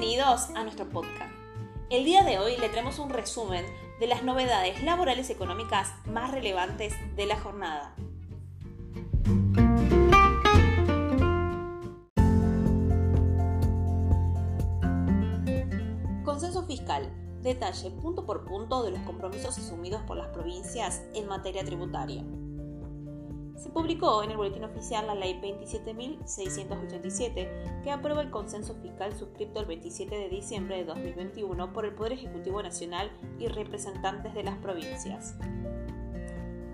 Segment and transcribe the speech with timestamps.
[0.00, 1.34] Bienvenidos a nuestro podcast.
[1.90, 3.64] El día de hoy le traemos un resumen
[3.98, 7.96] de las novedades laborales económicas más relevantes de la jornada.
[16.24, 17.12] Consenso fiscal.
[17.42, 22.24] Detalle punto por punto de los compromisos asumidos por las provincias en materia tributaria
[23.58, 29.58] se publicó en el Boletín Oficial la Ley 27.687, que aprueba el consenso fiscal suscrito
[29.60, 34.58] el 27 de diciembre de 2021 por el Poder Ejecutivo Nacional y representantes de las
[34.58, 35.34] provincias.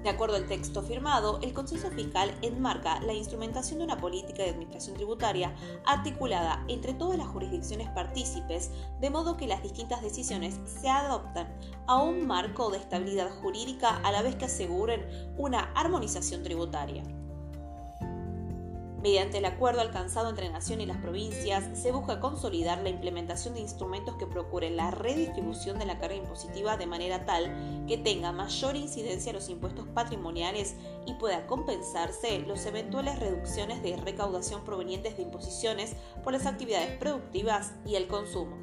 [0.05, 4.51] De acuerdo al texto firmado, el consenso fiscal enmarca la instrumentación de una política de
[4.51, 5.55] administración tributaria
[5.87, 12.03] articulada entre todas las jurisdicciones partícipes, de modo que las distintas decisiones se adoptan a
[12.03, 15.07] un marco de estabilidad jurídica a la vez que aseguren
[15.39, 17.03] una armonización tributaria.
[19.05, 23.61] Mediante el acuerdo alcanzado entre Nación y las provincias, se busca consolidar la implementación de
[23.61, 28.77] instrumentos que procuren la redistribución de la carga impositiva de manera tal que tenga mayor
[28.77, 35.97] incidencia los impuestos patrimoniales y pueda compensarse los eventuales reducciones de recaudación provenientes de imposiciones
[36.23, 38.57] por las actividades productivas y el consumo.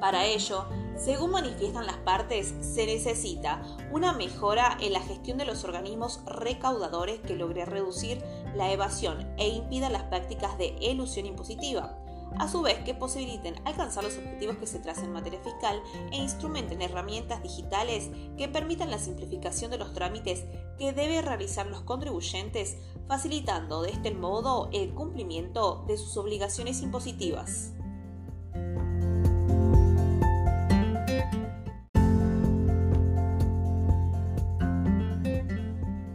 [0.00, 0.64] Para ello,
[0.96, 7.20] según manifiestan las partes, se necesita una mejora en la gestión de los organismos recaudadores
[7.20, 8.22] que logre reducir
[8.54, 11.96] la evasión e impida las prácticas de elusión impositiva,
[12.38, 16.16] a su vez que posibiliten alcanzar los objetivos que se tracen en materia fiscal e
[16.16, 20.44] instrumenten herramientas digitales que permitan la simplificación de los trámites
[20.78, 27.72] que deben realizar los contribuyentes, facilitando de este modo el cumplimiento de sus obligaciones impositivas.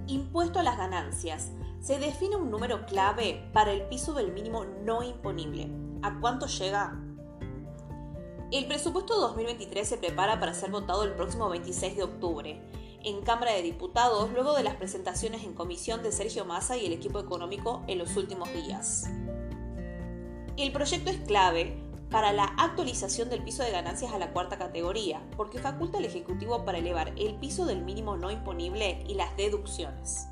[0.07, 1.51] Impuesto a las ganancias.
[1.85, 5.69] Se define un número clave para el piso del mínimo no imponible.
[6.01, 6.99] ¿A cuánto llega?
[8.51, 12.59] El presupuesto 2023 se prepara para ser votado el próximo 26 de octubre
[13.03, 16.93] en Cámara de Diputados luego de las presentaciones en comisión de Sergio Massa y el
[16.93, 19.03] equipo económico en los últimos días.
[20.57, 25.21] El proyecto es clave para la actualización del piso de ganancias a la cuarta categoría,
[25.37, 30.29] porque faculta al Ejecutivo para elevar el piso del mínimo no imponible y las deducciones.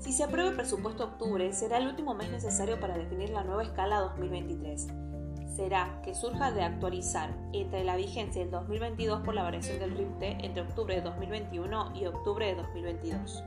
[0.00, 3.62] Si se aprueba el presupuesto octubre, será el último mes necesario para definir la nueva
[3.62, 4.88] escala 2023.
[5.54, 10.38] Será que surja de actualizar entre la vigencia del 2022 por la variación del RIPTE
[10.40, 13.44] entre octubre de 2021 y octubre de 2022.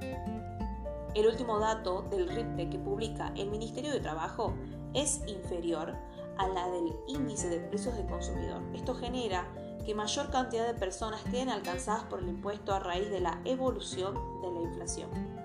[1.16, 4.54] El último dato del RIPTE que publica el Ministerio de Trabajo
[4.94, 5.96] es inferior
[6.38, 8.62] a la del índice de precios de consumidor.
[8.76, 9.48] Esto genera
[9.88, 14.14] que mayor cantidad de personas queden alcanzadas por el impuesto a raíz de la evolución
[14.42, 15.43] de la inflación.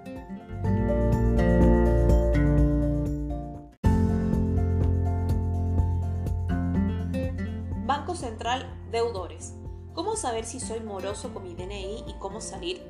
[8.90, 9.52] Deudores.
[9.92, 12.80] ¿Cómo saber si soy moroso con mi DNI y cómo salir?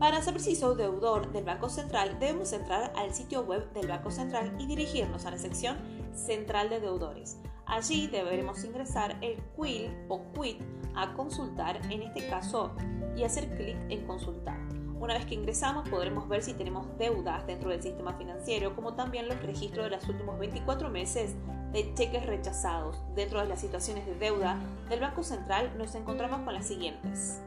[0.00, 4.10] Para saber si soy deudor del Banco Central, debemos entrar al sitio web del Banco
[4.10, 5.76] Central y dirigirnos a la sección
[6.14, 7.38] Central de Deudores.
[7.64, 10.62] Allí deberemos ingresar el QUIL o QUIT
[10.96, 12.72] a consultar, en este caso,
[13.16, 14.58] y hacer clic en consultar.
[15.00, 19.28] Una vez que ingresamos podremos ver si tenemos deudas dentro del sistema financiero, como también
[19.28, 21.34] los registros de los últimos 24 meses
[21.72, 23.00] de cheques rechazados.
[23.14, 27.40] Dentro de las situaciones de deuda del Banco Central nos encontramos con las siguientes.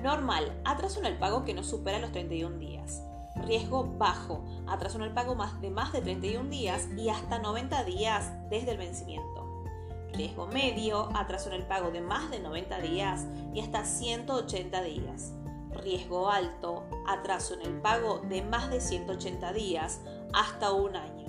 [0.00, 3.02] Normal, atraso en el pago que no supera los 31 días.
[3.34, 8.30] Riesgo bajo, atraso en el pago de más de 31 días y hasta 90 días
[8.48, 9.64] desde el vencimiento.
[10.12, 15.32] Riesgo medio, atraso en el pago de más de 90 días y hasta 180 días.
[15.74, 20.00] Riesgo alto, atraso en el pago de más de 180 días
[20.32, 21.26] hasta un año.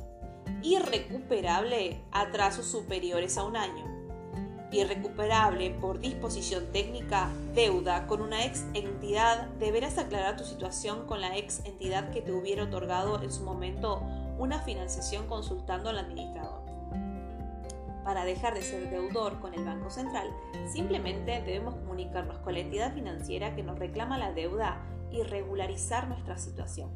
[0.62, 3.94] Irrecuperable, atrasos superiores a un año
[4.74, 11.38] irrecuperable por disposición técnica, deuda con una ex entidad, deberás aclarar tu situación con la
[11.38, 14.02] ex entidad que te hubiera otorgado en su momento
[14.38, 16.73] una financiación consultando al administrador.
[18.04, 20.30] Para dejar de ser deudor con el Banco Central,
[20.68, 26.38] simplemente debemos comunicarnos con la entidad financiera que nos reclama la deuda y regularizar nuestra
[26.38, 26.92] situación.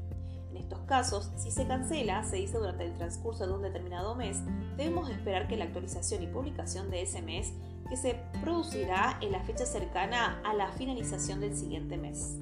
[0.51, 4.42] En estos casos, si se cancela, se dice durante el transcurso de un determinado mes,
[4.75, 7.54] debemos esperar que la actualización y publicación de ese mes
[7.88, 12.38] que se producirá en la fecha cercana a la finalización del siguiente mes.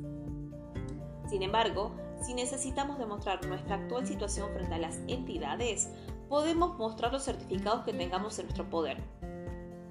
[1.29, 1.91] Sin embargo,
[2.21, 5.89] si necesitamos demostrar nuestra actual situación frente a las entidades,
[6.29, 9.03] podemos mostrar los certificados que tengamos en nuestro poder.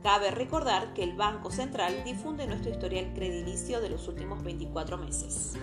[0.02, 5.54] Cabe recordar que el Banco Central difunde nuestro historial crediticio de los últimos 24 meses.